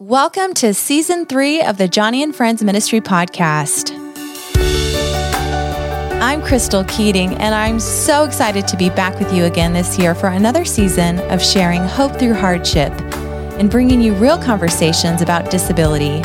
[0.00, 3.92] Welcome to season three of the Joni and Friends Ministry podcast.
[6.22, 10.14] I'm Crystal Keating, and I'm so excited to be back with you again this year
[10.14, 12.92] for another season of sharing hope through hardship
[13.58, 16.22] and bringing you real conversations about disability.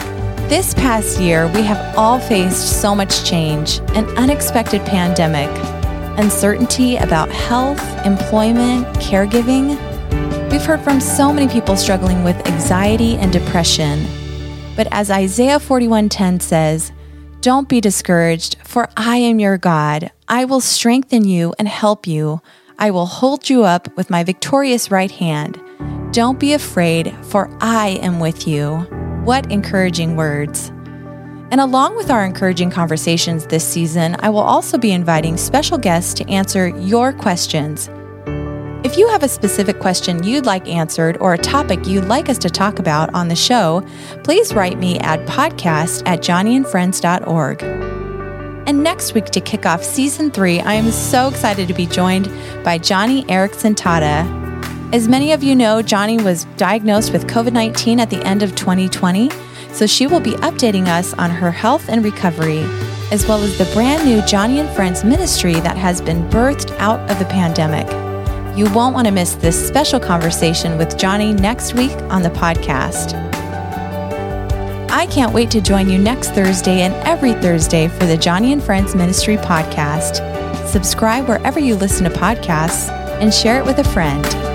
[0.48, 5.50] This past year, we have all faced so much change an unexpected pandemic,
[6.18, 9.78] uncertainty about health, employment, caregiving
[10.56, 14.08] We've heard from so many people struggling with anxiety and depression.
[14.78, 16.94] But as Isaiah 41:10 says,
[17.41, 20.12] don't be discouraged, for I am your God.
[20.30, 22.40] I will strengthen you and help you.
[22.80, 25.59] I will hold you up with my victorious right hand.
[26.14, 28.78] Don't be afraid, for I am with you.
[29.26, 30.70] What encouraging words.
[31.52, 36.14] And along with our encouraging conversations this season, I will also be inviting special guests
[36.14, 37.90] to answer your questions.
[38.85, 42.38] If you have a specific question you'd like answered or a topic you'd like us
[42.38, 43.84] to talk about on the show,
[44.23, 47.64] please write me at podcast at joniandfriends.org.
[48.67, 52.25] And next week to kick off season three, I am so excited to be joined
[52.64, 54.23] by Joni Eareckson Tada.
[54.94, 58.55] As many of you know, Joni was diagnosed with COVID 19 at the end of
[58.55, 59.31] 2020,
[59.72, 62.59] so she will be updating us on her health and recovery,
[63.11, 66.99] as well as the brand new Joni and Friends ministry that has been birthed out
[67.09, 68.05] of the pandemic.
[68.56, 73.14] You won't want to miss this special conversation with Joni next week on the podcast.
[74.89, 78.64] I can't wait to join you next Thursday and every Thursday for the Joni and
[78.64, 80.22] Friends Ministry podcast.
[80.70, 82.88] Subscribe wherever you listen to podcasts
[83.20, 84.55] and share it with a friend.